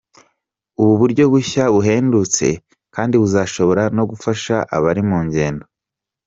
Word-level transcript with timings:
ubu 0.81 0.93
buryo 1.01 1.23
bushya 1.33 1.63
buhendutse 1.73 2.47
kandi 2.95 3.15
buzashobora 3.21 3.83
no 3.95 4.03
gufasha 4.09 4.55
abari 4.75 5.01
mu 5.09 5.19
ngendo. 5.27 5.65